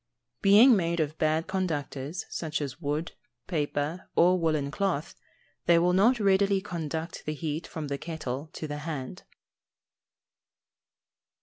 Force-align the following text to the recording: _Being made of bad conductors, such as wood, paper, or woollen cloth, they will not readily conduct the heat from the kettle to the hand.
_Being 0.41 0.75
made 0.75 0.99
of 0.99 1.15
bad 1.19 1.45
conductors, 1.45 2.25
such 2.27 2.59
as 2.59 2.81
wood, 2.81 3.11
paper, 3.45 4.09
or 4.15 4.39
woollen 4.39 4.71
cloth, 4.71 5.13
they 5.67 5.77
will 5.77 5.93
not 5.93 6.19
readily 6.19 6.59
conduct 6.59 7.23
the 7.27 7.35
heat 7.35 7.67
from 7.67 7.87
the 7.87 7.99
kettle 7.99 8.49
to 8.53 8.67
the 8.67 8.79
hand. 8.79 9.21